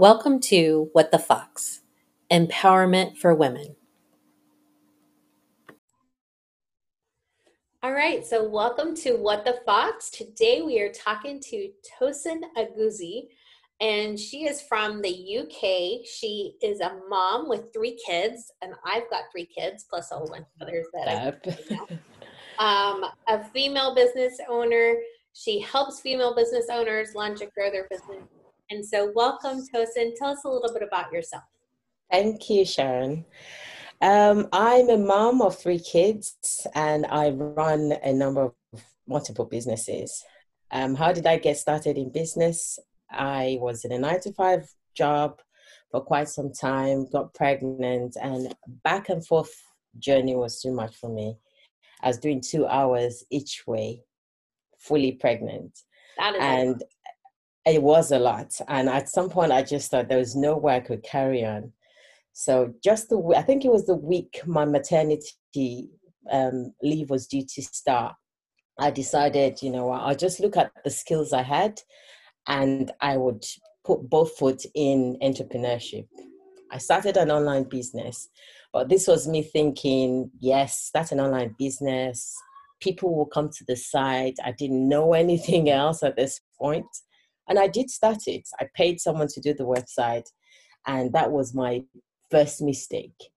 [0.00, 1.82] Welcome to What the Fox
[2.32, 3.76] Empowerment for Women.
[7.82, 10.08] All right, so welcome to What the Fox.
[10.08, 11.68] Today we are talking to
[12.00, 13.24] Tosin Aguzi,
[13.82, 16.06] and she is from the UK.
[16.06, 20.28] She is a mom with three kids, and I've got three kids plus a whole
[20.28, 21.08] bunch of others that
[22.58, 24.94] I um, a female business owner.
[25.34, 28.24] She helps female business owners launch and grow their business
[28.70, 30.12] and so, welcome, Tosin.
[30.16, 31.42] Tell us a little bit about yourself.
[32.10, 33.24] Thank you, Sharon.
[34.00, 40.24] Um, I'm a mom of three kids and I run a number of multiple businesses.
[40.70, 42.78] Um, how did I get started in business?
[43.10, 45.40] I was in a nine to five job
[45.90, 49.52] for quite some time, got pregnant, and back and forth
[49.98, 51.36] journey was too much for me.
[52.02, 54.02] I was doing two hours each way,
[54.78, 55.78] fully pregnant.
[56.40, 56.88] and it
[57.82, 58.58] was a lot.
[58.68, 61.72] And at some point, I just thought there was no way I could carry on.
[62.32, 65.90] So just the I think it was the week my maternity
[66.30, 68.14] um, leave was due to start.
[68.78, 71.80] I decided, you know, I'll just look at the skills I had,
[72.46, 73.44] and I would
[73.84, 76.06] put both foot in entrepreneurship.
[76.72, 78.28] I started an online business,
[78.72, 82.34] but this was me thinking, yes, that's an online business.
[82.80, 84.36] People will come to the site.
[84.42, 86.86] I didn't know anything else at this point.
[87.50, 88.48] And I did start it.
[88.60, 90.28] I paid someone to do the website,
[90.86, 91.82] and that was my
[92.30, 93.30] first mistake.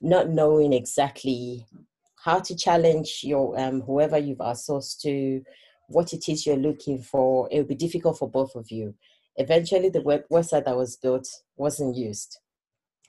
[0.00, 1.66] Not knowing exactly
[2.24, 5.42] how to challenge your um, whoever you've outsourced to,
[5.88, 7.48] what it is you're looking for.
[7.52, 8.94] It would be difficult for both of you.
[9.36, 12.38] Eventually, the web- website that was built wasn't used,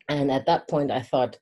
[0.10, 1.38] and at that point, I thought.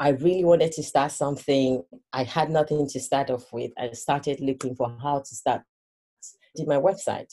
[0.00, 1.82] I really wanted to start something.
[2.12, 3.72] I had nothing to start off with.
[3.76, 5.62] I started looking for how to start
[6.54, 7.32] did my website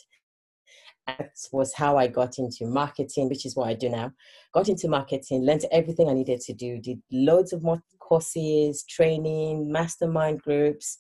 [1.08, 4.12] that was how I got into marketing, which is what I do now.
[4.54, 9.72] Got into marketing, learned everything I needed to do, did loads of more courses, training,
[9.72, 10.98] mastermind groups.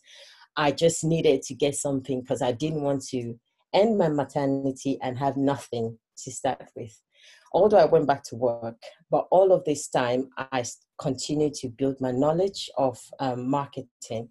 [0.57, 3.35] I just needed to get something because I didn't want to
[3.73, 6.97] end my maternity and have nothing to start with.
[7.53, 8.75] Although I went back to work,
[9.09, 10.63] but all of this time I
[10.99, 14.29] continued to build my knowledge of um, marketing.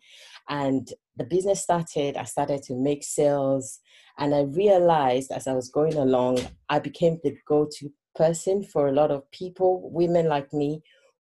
[0.48, 3.81] And the business started, I started to make sales,
[4.19, 8.88] and I realized as I was going along, I became the go to person for
[8.88, 10.82] a lot of people, women like me,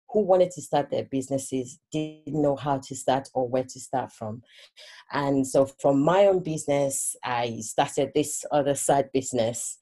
[0.09, 4.11] who wanted to start their businesses, didn't know how to start or where to start
[4.11, 4.41] from.
[5.11, 9.77] And so, from my own business, I started this other side business,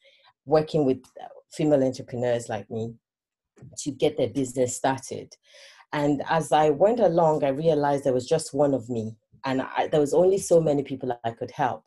[0.46, 2.96] working with uh, female entrepreneurs like me
[3.78, 5.36] to get their business started.
[5.94, 9.16] And as I went along, I realized there was just one of me,
[9.46, 11.86] and I, there was only so many people I could help.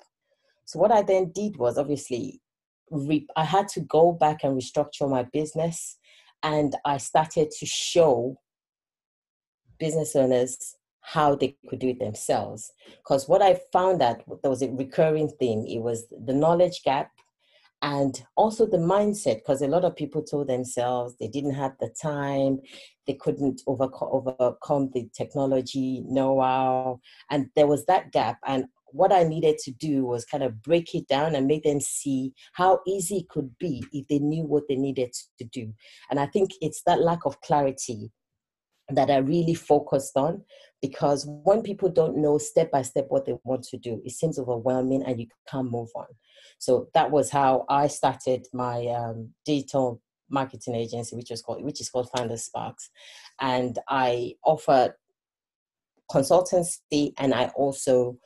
[0.68, 2.42] So what I then did was obviously
[2.90, 5.96] re- I had to go back and restructure my business,
[6.42, 8.36] and I started to show
[9.78, 12.70] business owners how they could do it themselves.
[12.98, 15.64] Because what I found that there was a recurring theme.
[15.66, 17.12] It was the knowledge gap
[17.80, 21.88] and also the mindset because a lot of people told themselves they didn't have the
[22.02, 22.58] time
[23.06, 29.22] they couldn't overcome, overcome the technology know-how and there was that gap and what I
[29.22, 33.18] needed to do was kind of break it down and make them see how easy
[33.18, 35.72] it could be if they knew what they needed to do.
[36.10, 38.10] And I think it's that lack of clarity
[38.90, 40.42] that I really focused on
[40.80, 44.38] because when people don't know step by step what they want to do, it seems
[44.38, 46.06] overwhelming and you can't move on.
[46.58, 50.00] So that was how I started my um, digital
[50.30, 52.90] marketing agency, which was called which is called Founder Sparks,
[53.40, 54.96] and I offer
[56.10, 58.16] consultancy and I also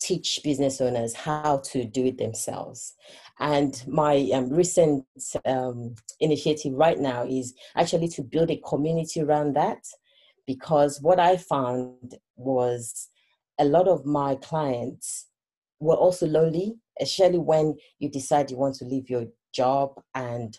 [0.00, 2.94] teach business owners how to do it themselves.
[3.38, 5.04] And my um, recent
[5.44, 9.84] um, initiative right now is actually to build a community around that
[10.46, 13.08] because what I found was
[13.58, 15.26] a lot of my clients
[15.78, 20.58] were also lonely, especially when you decide you want to leave your job and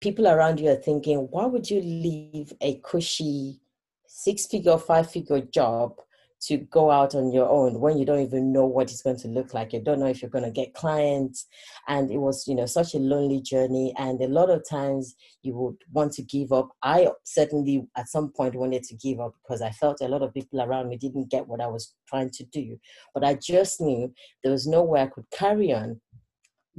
[0.00, 3.60] people around you are thinking, why would you leave a cushy
[4.06, 5.94] six figure, five figure job
[6.42, 9.28] to go out on your own when you don't even know what it's going to
[9.28, 9.72] look like.
[9.72, 11.46] You don't know if you're going to get clients.
[11.88, 13.94] And it was you know such a lonely journey.
[13.98, 16.70] And a lot of times you would want to give up.
[16.82, 20.34] I certainly at some point wanted to give up because i felt a lot of
[20.34, 22.78] people around me didn't get what i was trying to do.
[23.14, 26.00] But i just knew there was no way i could carry on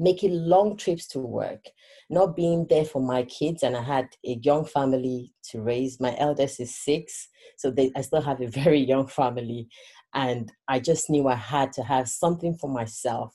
[0.02, 1.64] making long trips to work,
[2.10, 3.62] not being there for my kids.
[3.62, 6.00] And I had a young family to raise.
[6.00, 9.68] My eldest is six, so they, I still have a very young family.
[10.14, 13.34] And I just knew I had to have something for myself.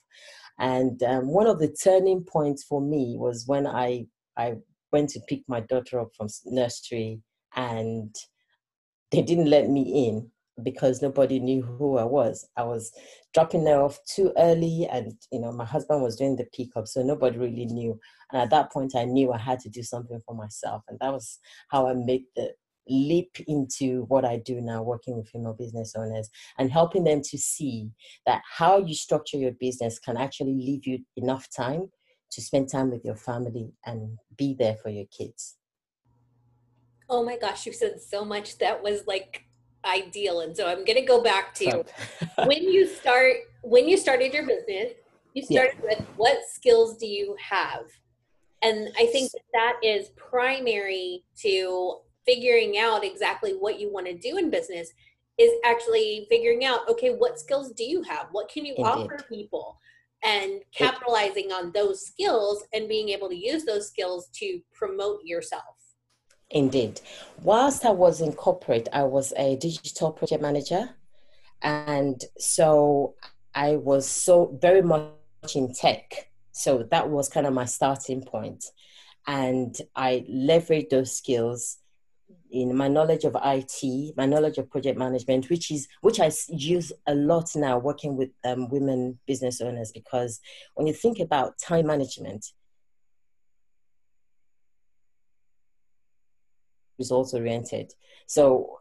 [0.58, 4.56] And um, one of the turning points for me was when I I
[4.92, 7.20] went to pick my daughter up from nursery
[7.54, 8.14] and
[9.10, 10.30] they didn't let me in
[10.62, 12.48] because nobody knew who I was.
[12.56, 12.92] I was
[13.34, 17.02] dropping her off too early and you know my husband was doing the pickup so
[17.02, 17.98] nobody really knew.
[18.32, 21.12] And at that point I knew I had to do something for myself and that
[21.12, 21.38] was
[21.68, 22.52] how I made the
[22.88, 27.38] leap into what I do now, working with female business owners and helping them to
[27.38, 27.90] see
[28.26, 31.90] that how you structure your business can actually leave you enough time
[32.30, 35.56] to spend time with your family and be there for your kids.
[37.08, 39.45] Oh my gosh, you said so much that was like
[39.86, 40.40] ideal.
[40.40, 41.84] And so I'm going to go back to
[42.44, 44.92] when you start, when you started your business,
[45.34, 45.90] you started yeah.
[45.90, 47.84] with what skills do you have?
[48.62, 54.14] And I think that, that is primary to figuring out exactly what you want to
[54.14, 54.90] do in business
[55.38, 58.90] is actually figuring out okay what skills do you have what can you Indeed.
[58.90, 59.78] offer people
[60.24, 65.75] and capitalizing on those skills and being able to use those skills to promote yourself
[66.50, 67.00] Indeed.
[67.42, 70.90] Whilst I was in corporate, I was a digital project manager.
[71.62, 73.14] And so
[73.54, 75.10] I was so very much
[75.54, 76.30] in tech.
[76.52, 78.64] So that was kind of my starting point.
[79.26, 81.78] And I leveraged those skills
[82.50, 86.92] in my knowledge of IT, my knowledge of project management, which is which I use
[87.06, 90.40] a lot now working with um, women business owners because
[90.74, 92.52] when you think about time management,
[96.98, 97.92] results oriented.
[98.26, 98.80] So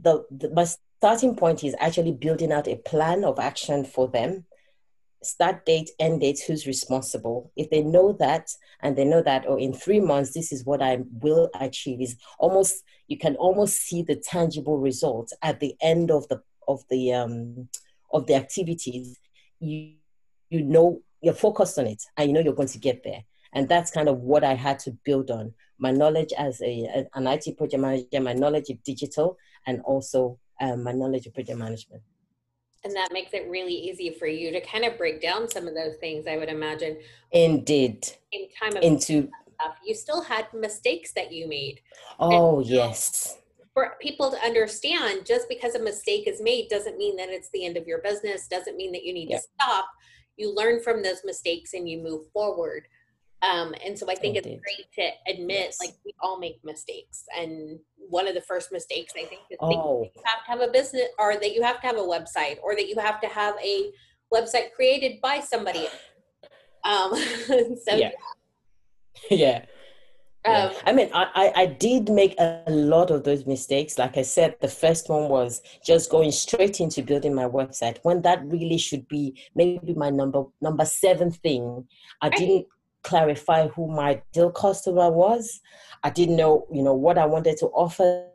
[0.00, 0.66] the, the my
[0.98, 4.44] starting point is actually building out a plan of action for them
[5.22, 7.52] start date, end date, who's responsible.
[7.56, 10.82] If they know that and they know that, oh, in three months, this is what
[10.82, 16.10] I will achieve, is almost you can almost see the tangible results at the end
[16.10, 17.68] of the of the um
[18.12, 19.18] of the activities.
[19.58, 19.94] You
[20.48, 23.24] you know you're focused on it and you know you're going to get there.
[23.52, 25.52] And that's kind of what I had to build on.
[25.78, 29.36] My knowledge as a an IT project manager, my knowledge of digital,
[29.66, 32.02] and also um, my knowledge of project management.
[32.84, 35.74] And that makes it really easy for you to kind of break down some of
[35.74, 36.98] those things i would imagine.
[37.32, 38.08] Indeed.
[38.32, 39.28] In time of into
[39.60, 41.80] stuff, you still had mistakes that you made.
[42.18, 43.38] Oh yes.
[43.74, 47.64] for people to understand just because a mistake is made doesn't mean that it's the
[47.64, 49.40] end of your business doesn't mean that you need yep.
[49.40, 49.86] to stop.
[50.36, 52.84] You learn from those mistakes and you move forward
[53.42, 54.52] um, and so I think Indeed.
[54.52, 55.78] it's great to admit yes.
[55.80, 57.24] like we all make mistakes.
[57.36, 60.02] And one of the first mistakes I think is oh.
[60.02, 62.74] you have to have a business or that you have to have a website or
[62.74, 63.90] that you have to have a
[64.32, 65.86] website created by somebody.
[66.84, 67.14] Um,
[67.84, 68.10] so yeah.
[69.30, 69.64] yeah.
[70.44, 70.64] Yeah.
[70.64, 73.98] Um, I mean, I, I did make a lot of those mistakes.
[73.98, 78.22] Like I said, the first one was just going straight into building my website when
[78.22, 81.86] that really should be maybe my number number seven thing.
[82.22, 82.66] I didn't
[83.02, 85.60] clarify who my ideal customer was.
[86.02, 88.26] I didn't know, you know, what I wanted to offer.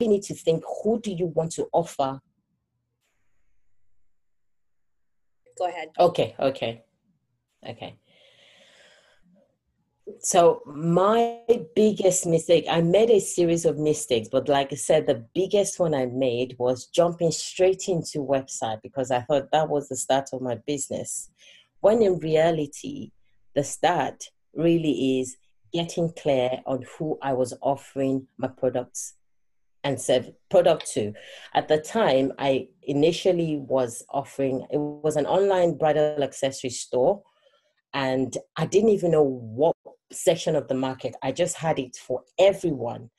[0.00, 2.20] You need to think who do you want to offer?
[5.58, 5.88] Go ahead.
[5.98, 6.84] Okay okay
[7.68, 7.96] okay
[10.20, 11.40] so my
[11.74, 15.94] biggest mistake i made a series of mistakes but like i said the biggest one
[15.94, 20.40] i made was jumping straight into website because i thought that was the start of
[20.40, 21.30] my business.
[21.80, 23.12] When in reality
[23.54, 25.36] the start really is
[25.72, 29.14] getting clear on who i was offering my products
[29.84, 31.12] and serve product to.
[31.54, 37.22] At the time i initially was offering it was an online bridal accessory store
[37.94, 39.74] and I didn't even know what
[40.12, 41.14] section of the market.
[41.22, 43.10] I just had it for everyone.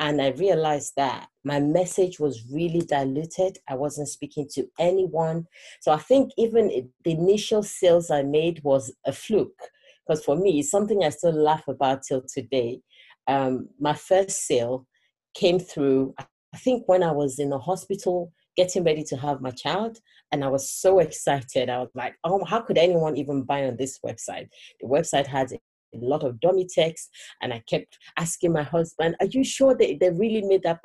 [0.00, 3.58] And I realized that my message was really diluted.
[3.68, 5.46] I wasn't speaking to anyone.
[5.80, 9.60] So I think even the initial sales I made was a fluke.
[10.06, 12.80] Because for me, it's something I still laugh about till today.
[13.26, 14.86] Um, my first sale
[15.34, 19.50] came through, I think, when I was in the hospital getting ready to have my
[19.50, 19.98] child.
[20.32, 21.70] And I was so excited.
[21.70, 24.48] I was like, oh, how could anyone even buy on this website?
[24.80, 25.52] The website had
[25.94, 27.10] a lot of dummy text.
[27.42, 30.80] And I kept asking my husband, are you sure they, they really made that?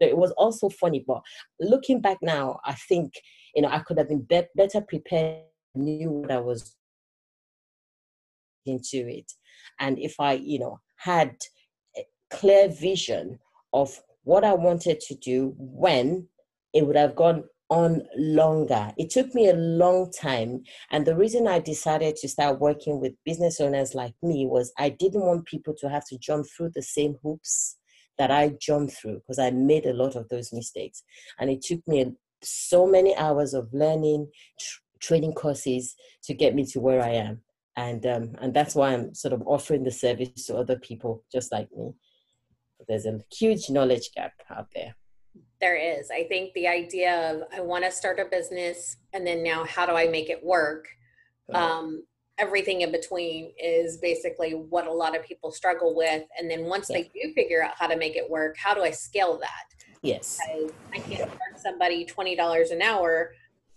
[0.00, 1.22] It was also funny, but
[1.60, 3.14] looking back now, I think,
[3.54, 5.42] you know, I could have been be- better prepared,
[5.74, 6.76] knew what I was
[8.64, 9.32] into it.
[9.80, 11.36] And if I, you know, had
[12.30, 13.38] clear vision
[13.72, 16.28] of what I wanted to do when
[16.74, 18.92] it would have gone on longer.
[18.96, 20.62] It took me a long time.
[20.90, 24.88] And the reason I decided to start working with business owners like me was I
[24.88, 27.76] didn't want people to have to jump through the same hoops
[28.16, 31.02] that I jumped through because I made a lot of those mistakes.
[31.38, 35.94] And it took me so many hours of learning, tr- training courses
[36.24, 37.42] to get me to where I am.
[37.76, 41.52] And, um, and that's why I'm sort of offering the service to other people just
[41.52, 41.92] like me.
[42.88, 44.96] There's a huge knowledge gap out there.
[45.60, 46.10] There is.
[46.10, 49.86] I think the idea of I want to start a business and then now how
[49.86, 50.86] do I make it work?
[51.52, 52.04] Um,
[52.38, 56.22] everything in between is basically what a lot of people struggle with.
[56.38, 56.98] And then once yeah.
[56.98, 59.64] they do figure out how to make it work, how do I scale that?
[60.02, 60.38] Yes.
[60.46, 63.32] Because I can't charge somebody $20 an hour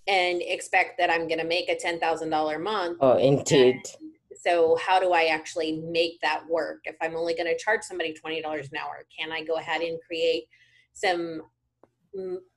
[0.08, 2.98] and expect that I'm going to make a $10,000 a month.
[3.02, 3.76] Oh, indeed.
[3.76, 4.10] And
[4.40, 6.82] so how do I actually make that work?
[6.86, 10.00] If I'm only going to charge somebody $20 an hour, can I go ahead and
[10.06, 10.46] create
[10.94, 11.42] some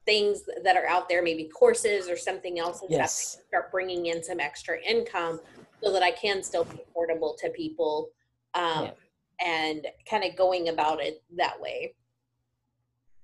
[0.07, 3.39] things that are out there, maybe courses or something else, and yes.
[3.49, 5.41] start bringing in some extra income
[5.83, 8.11] so that I can still be affordable to people
[8.55, 8.91] um, yeah.
[9.47, 11.95] and kind of going about it that way.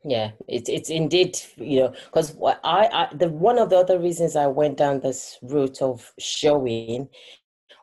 [0.05, 2.35] Yeah, it's it's indeed you know because
[2.65, 7.09] I, I the one of the other reasons I went down this route of showing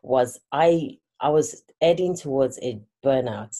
[0.02, 3.56] was I I was heading towards a burnout.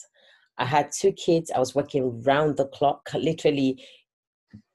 [0.57, 1.51] I had two kids.
[1.51, 3.81] I was working round the clock, literally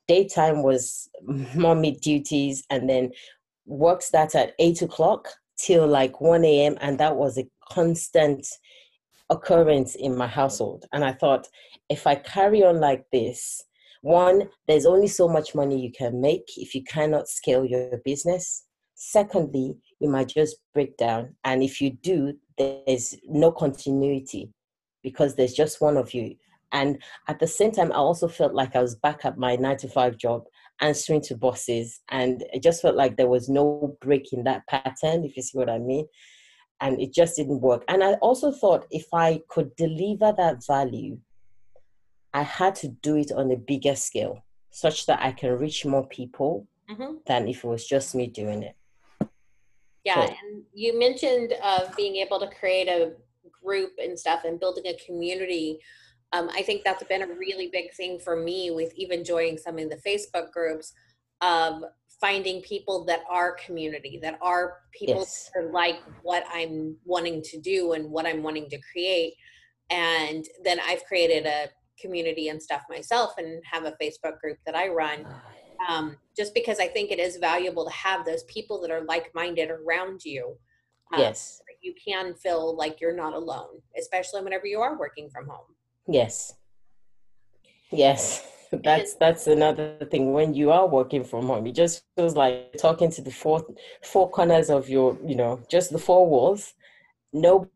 [0.08, 1.08] daytime was
[1.54, 3.10] mommy duties and then
[3.66, 6.76] work starts at eight o'clock till like 1 a.m.
[6.80, 8.46] and that was a constant
[9.30, 10.84] occurrence in my household.
[10.92, 11.46] And I thought,
[11.88, 13.64] if I carry on like this,
[14.02, 18.64] one, there's only so much money you can make if you cannot scale your business.
[18.94, 21.34] Secondly, you might just break down.
[21.44, 24.50] And if you do, there's no continuity
[25.02, 26.36] because there's just one of you.
[26.74, 29.76] And at the same time, I also felt like I was back at my nine
[29.78, 30.44] to five job,
[30.80, 32.00] answering to bosses.
[32.10, 35.56] And it just felt like there was no break in that pattern, if you see
[35.56, 36.06] what I mean.
[36.80, 37.84] And it just didn't work.
[37.86, 41.18] And I also thought if I could deliver that value,
[42.34, 46.04] I had to do it on a bigger scale such that I can reach more
[46.08, 47.18] people mm-hmm.
[47.28, 48.74] than if it was just me doing it.
[50.02, 53.12] Yeah, so, and you mentioned uh, being able to create a
[53.62, 55.78] group and stuff and building a community
[56.34, 59.78] um, I think that's been a really big thing for me with even joining some
[59.78, 60.92] of the Facebook groups
[61.40, 61.84] of
[62.20, 65.50] finding people that are community, that are people yes.
[65.54, 69.34] that are like what I'm wanting to do and what I'm wanting to create.
[69.90, 71.68] And then I've created a
[72.00, 75.24] community and stuff myself and have a Facebook group that I run.
[75.88, 79.30] Um, just because I think it is valuable to have those people that are like
[79.34, 80.56] minded around you.
[81.12, 81.60] Um, yes.
[81.80, 85.73] you can feel like you're not alone, especially whenever you are working from home.
[86.06, 86.54] Yes.
[87.90, 88.42] Yes.
[88.82, 90.32] That's that's another thing.
[90.32, 93.64] When you are working from home, it just feels like talking to the four
[94.02, 96.74] four corners of your, you know, just the four walls.
[97.32, 97.70] No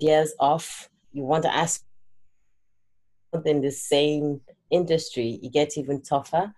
[0.00, 0.88] ideas off.
[1.12, 1.84] You want to ask
[3.44, 6.54] in the same industry, it gets even tougher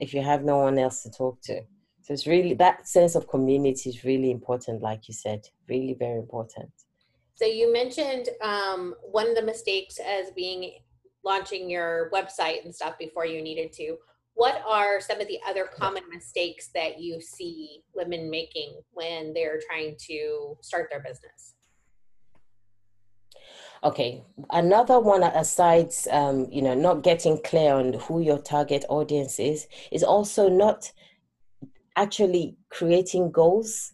[0.00, 1.60] if you have no one else to talk to.
[2.02, 6.18] So it's really that sense of community is really important, like you said, really very
[6.18, 6.70] important.
[7.36, 10.72] So you mentioned um, one of the mistakes as being
[11.22, 13.96] launching your website and stuff before you needed to.
[14.34, 19.60] What are some of the other common mistakes that you see women making when they're
[19.68, 21.56] trying to start their business?
[23.84, 29.38] Okay, another one aside, um, you know, not getting clear on who your target audience
[29.38, 30.90] is, is also not
[31.96, 33.92] actually creating goals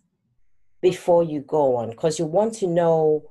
[0.81, 3.29] before you go on because you want to know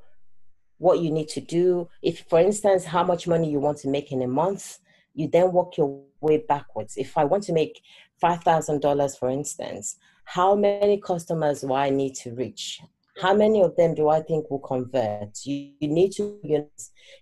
[0.82, 1.88] what you need to do.
[2.02, 4.80] If, for instance, how much money you want to make in a month,
[5.14, 6.98] you then work your way backwards.
[6.98, 7.82] If I want to make
[8.22, 12.82] $5,000, for instance, how many customers do I need to reach?
[13.22, 15.46] How many of them do I think will convert?
[15.46, 16.40] You, you need to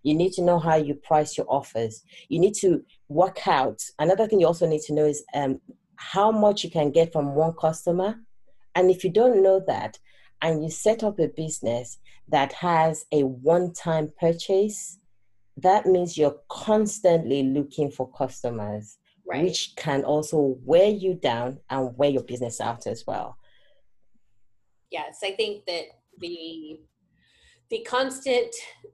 [0.04, 2.04] you need to know how you price your offers.
[2.30, 3.82] You need to work out.
[3.98, 5.60] Another thing you also need to know is um,
[5.98, 8.16] how much you can get from one customer.
[8.76, 9.98] And if you don't know that,
[10.42, 15.00] and you set up a business that has a one time purchase,
[15.58, 19.44] that means you're constantly looking for customers, right.
[19.44, 23.38] which can also wear you down and wear your business out as well.
[24.92, 25.86] Yes, I think that
[26.20, 26.80] the
[27.70, 28.54] the constant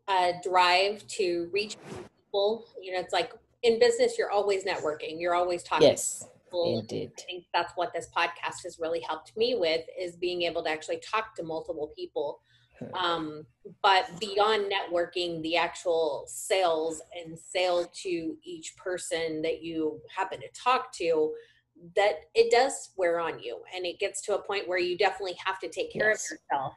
[0.09, 3.31] uh, drive to reach people, you know, it's like
[3.63, 5.87] in business, you're always networking, you're always talking.
[5.87, 6.27] Yes
[6.63, 7.11] Indeed.
[7.17, 10.69] I think that's what this podcast has really helped me with is being able to
[10.69, 12.39] actually talk to multiple people.
[12.93, 13.45] Um,
[13.81, 20.47] but beyond networking, the actual sales and sale to each person that you happen to
[20.53, 21.33] talk to,
[21.95, 25.35] that it does wear on you and it gets to a point where you definitely
[25.43, 26.31] have to take care yes.
[26.31, 26.73] of yourself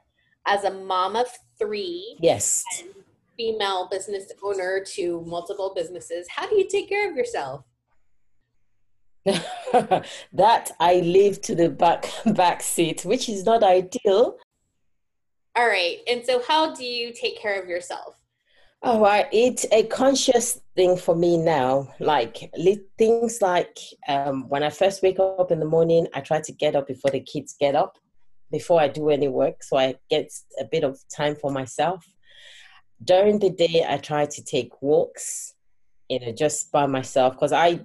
[0.46, 1.26] as a mom of
[1.58, 2.64] three yes
[3.36, 7.64] female business owner to multiple businesses how do you take care of yourself
[10.32, 14.36] that i leave to the back back seat which is not ideal
[15.56, 18.18] all right and so how do you take care of yourself
[18.82, 21.92] Oh, I, it's a conscious thing for me now.
[21.98, 22.48] Like
[22.96, 26.76] things like um, when I first wake up in the morning, I try to get
[26.76, 27.98] up before the kids get up,
[28.52, 30.30] before I do any work, so I get
[30.60, 32.06] a bit of time for myself.
[33.02, 35.54] During the day, I try to take walks,
[36.08, 37.80] you know, just by myself because I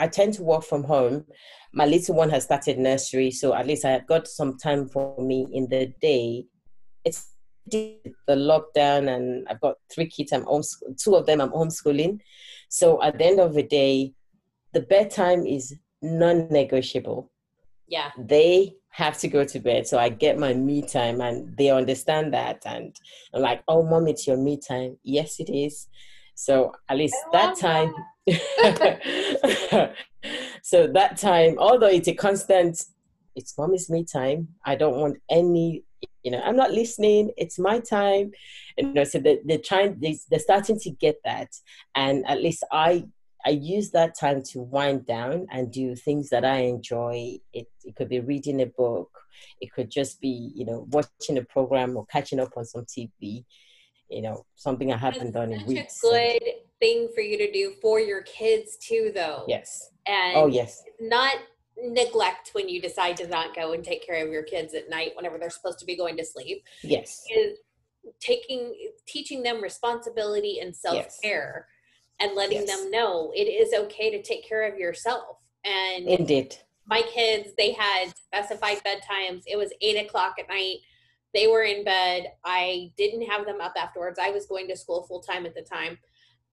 [0.00, 1.26] I tend to work from home.
[1.72, 5.46] My little one has started nursery, so at least I've got some time for me
[5.52, 6.46] in the day.
[7.04, 7.28] It's
[7.70, 12.18] the lockdown and I've got three kids, I'm homeschool, two of them I'm homeschooling.
[12.68, 14.14] So at the end of the day,
[14.72, 17.30] the bedtime is non-negotiable.
[17.86, 18.10] Yeah.
[18.18, 19.86] They have to go to bed.
[19.86, 22.62] So I get my me time and they understand that.
[22.64, 22.96] And
[23.34, 24.96] I'm like, oh, mom, it's your me time.
[25.04, 25.88] Yes, it is.
[26.34, 27.88] So at least that time.
[27.88, 28.04] That.
[30.62, 32.84] so that time, although it's a constant,
[33.34, 34.48] it's mommy's me time.
[34.64, 35.84] I don't want any
[36.22, 38.30] you know i'm not listening it's my time
[38.76, 41.48] you know so they're, they're trying they, they're starting to get that
[41.94, 43.04] and at least i
[43.46, 47.96] i use that time to wind down and do things that i enjoy it, it
[47.96, 49.10] could be reading a book
[49.60, 53.44] it could just be you know watching a program or catching up on some tv
[54.10, 56.42] you know something i haven't done in weeks a good
[56.80, 61.36] thing for you to do for your kids too though yes and oh yes not
[61.82, 65.12] neglect when you decide to not go and take care of your kids at night
[65.16, 66.64] whenever they're supposed to be going to sleep.
[66.82, 67.24] Yes.
[67.30, 67.58] Is
[68.20, 68.74] taking
[69.06, 72.28] teaching them responsibility and self-care yes.
[72.28, 72.70] and letting yes.
[72.70, 75.36] them know it is okay to take care of yourself.
[75.64, 76.56] And indeed.
[76.86, 79.42] My kids, they had specified bedtimes.
[79.46, 80.78] It was eight o'clock at night.
[81.32, 82.32] They were in bed.
[82.44, 84.18] I didn't have them up afterwards.
[84.20, 85.96] I was going to school full time at the time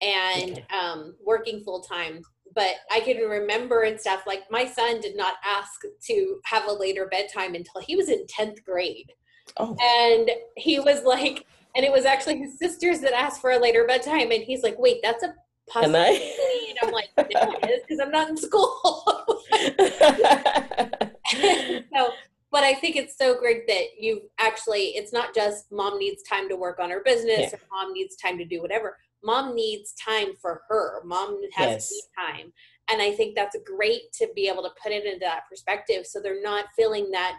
[0.02, 2.22] and um, working full time
[2.58, 6.72] but I can remember and stuff like my son did not ask to have a
[6.72, 9.12] later bedtime until he was in 10th grade.
[9.58, 9.76] Oh.
[9.80, 13.86] And he was like, and it was actually his sisters that asked for a later
[13.86, 14.32] bedtime.
[14.32, 15.36] And he's like, wait, that's a
[15.70, 16.32] possibility.
[16.70, 19.44] And I'm like, no, it is because I'm not in school.
[21.94, 22.12] so,
[22.52, 26.48] but I think it's so great that you actually, it's not just mom needs time
[26.50, 27.50] to work on her business yeah.
[27.54, 32.02] or mom needs time to do whatever mom needs time for her mom has yes.
[32.18, 32.52] time
[32.90, 36.20] and i think that's great to be able to put it into that perspective so
[36.20, 37.38] they're not feeling that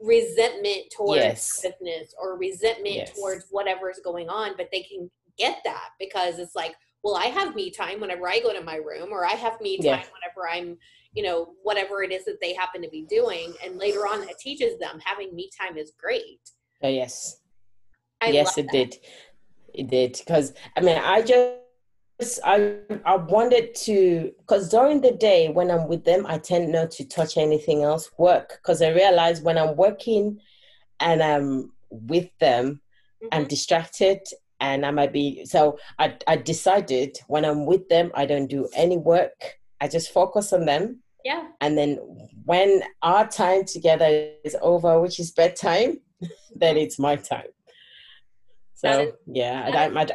[0.00, 1.60] resentment towards yes.
[1.62, 3.12] business or resentment yes.
[3.12, 7.26] towards whatever is going on but they can get that because it's like well i
[7.26, 10.04] have me time whenever i go to my room or i have me time yeah.
[10.12, 10.76] whenever i'm
[11.14, 14.38] you know whatever it is that they happen to be doing and later on it
[14.38, 16.40] teaches them having me time is great
[16.82, 17.38] oh, yes
[18.22, 18.72] I yes it that.
[18.72, 18.96] did
[19.74, 25.48] it did because I mean I just I I wanted to because during the day
[25.48, 29.40] when I'm with them I tend not to touch anything else work because I realize
[29.40, 30.38] when I'm working
[31.00, 32.80] and I'm with them
[33.22, 33.28] mm-hmm.
[33.32, 34.20] I'm distracted
[34.62, 38.68] and I might be so I I decided when I'm with them I don't do
[38.74, 41.96] any work I just focus on them yeah and then
[42.44, 46.00] when our time together is over which is bedtime
[46.56, 47.52] then it's my time
[48.82, 50.06] so is, yeah, I, my,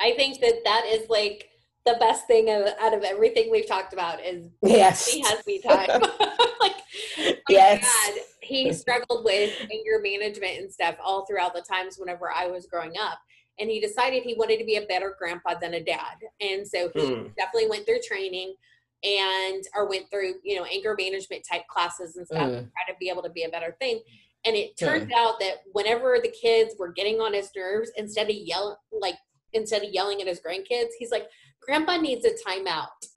[0.00, 1.48] I think that that is like
[1.84, 5.60] the best thing of, out of everything we've talked about is yes he has me
[5.60, 5.88] time.
[6.60, 6.76] like
[7.18, 7.82] oh yes.
[7.82, 12.66] Dad, he struggled with anger management and stuff all throughout the times whenever I was
[12.66, 13.18] growing up.
[13.60, 16.16] And he decided he wanted to be a better grandpa than a dad.
[16.40, 17.34] And so he mm.
[17.36, 18.54] definitely went through training
[19.02, 22.54] and or went through, you know, anger management type classes and stuff mm.
[22.54, 24.00] to try to be able to be a better thing.
[24.44, 28.36] And it turned out that whenever the kids were getting on his nerves, instead of
[28.36, 29.16] yelling, like
[29.52, 31.26] instead of yelling at his grandkids, he's like,
[31.60, 32.86] "Grandpa needs a timeout."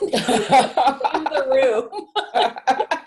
[0.00, 2.06] the room.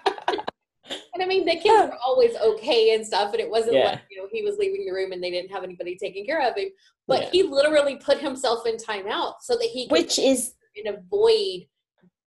[1.13, 3.85] and I mean, the kids were always okay and stuff, and it wasn't yeah.
[3.85, 6.47] like you know he was leaving the room and they didn't have anybody taking care
[6.47, 6.69] of him.
[7.07, 7.29] But yeah.
[7.31, 11.67] he literally put himself in timeout so that he which is and avoid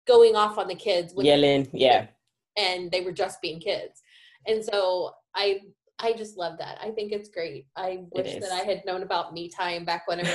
[0.06, 2.06] going off on the kids yelling, yeah,
[2.56, 4.02] and they were just being kids.
[4.46, 5.60] And so I
[5.98, 6.78] I just love that.
[6.82, 7.66] I think it's great.
[7.76, 10.30] I wish that I had known about me time back whenever.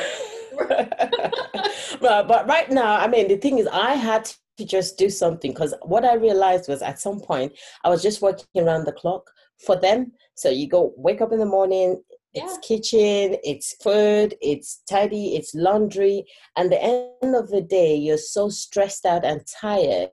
[2.01, 5.51] well, but right now, I mean, the thing is, I had to just do something
[5.51, 9.29] because what I realized was at some point I was just working around the clock
[9.65, 10.11] for them.
[10.35, 12.01] So you go wake up in the morning,
[12.33, 12.77] it's yeah.
[12.77, 18.49] kitchen, it's food, it's tidy, it's laundry, and the end of the day, you're so
[18.49, 20.09] stressed out and tired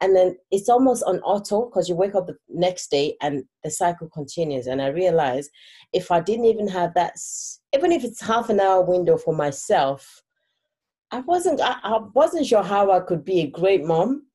[0.00, 3.70] and then it's almost on auto because you wake up the next day and the
[3.70, 5.50] cycle continues and i realized
[5.92, 7.14] if i didn't even have that
[7.74, 10.22] even if it's half an hour window for myself
[11.10, 14.26] i wasn't I, I wasn't sure how i could be a great mom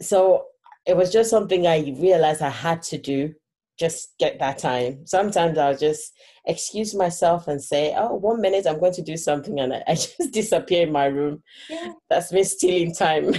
[0.00, 0.46] so
[0.86, 3.34] it was just something i realized i had to do
[3.80, 5.06] just get that time.
[5.06, 6.12] Sometimes I'll just
[6.46, 9.94] excuse myself and say, oh, one minute I'm going to do something and I, I
[9.94, 11.42] just disappear in my room.
[11.68, 11.92] Yeah.
[12.10, 13.34] That's me stealing time.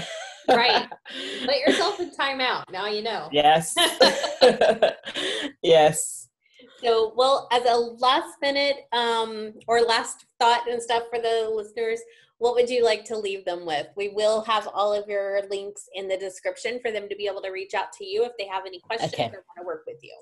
[0.49, 0.87] right.
[1.45, 2.63] Let yourself in timeout.
[2.71, 3.29] Now you know.
[3.31, 3.75] Yes.
[5.61, 6.20] yes.
[6.83, 11.99] So, well, as a last minute um, or last thought and stuff for the listeners,
[12.37, 13.87] what would you like to leave them with?
[13.95, 17.41] We will have all of your links in the description for them to be able
[17.43, 19.25] to reach out to you if they have any questions okay.
[19.25, 20.17] or want to work with you.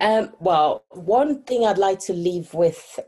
[0.00, 2.98] Um, well, one thing I'd like to leave with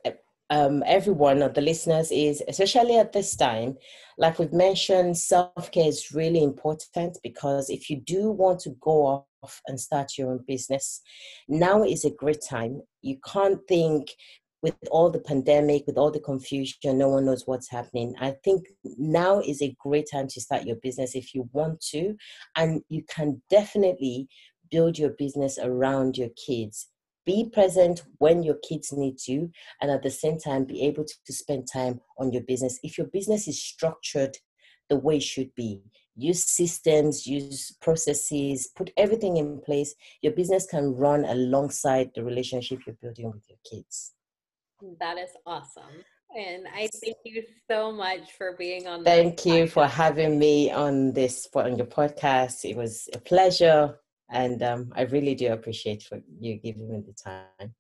[0.51, 3.77] um, everyone of the listeners is, especially at this time,
[4.19, 9.27] like we've mentioned, self care is really important because if you do want to go
[9.43, 11.01] off and start your own business,
[11.49, 12.83] now is a great time.
[13.03, 14.11] You can't think
[14.63, 18.15] with all the pandemic, with all the confusion, no one knows what's happening.
[18.21, 22.15] I think now is a great time to start your business if you want to,
[22.57, 24.29] and you can definitely
[24.71, 26.89] build your business around your kids.
[27.27, 29.51] Be present when your kids need you,
[29.81, 32.79] and at the same time, be able to, to spend time on your business.
[32.83, 34.37] If your business is structured
[34.89, 35.83] the way it should be,
[36.21, 42.81] use systems, use processes, put everything in place, your business can run alongside the relationship
[42.87, 44.13] you're building with your kids.
[44.99, 46.05] That is awesome.
[46.37, 49.03] And I thank you so much for being on.
[49.05, 49.71] Thank you podcast.
[49.71, 52.65] for having me on this on your podcast.
[52.65, 53.99] It was a pleasure,
[54.31, 57.75] and um, I really do appreciate for you giving me the time.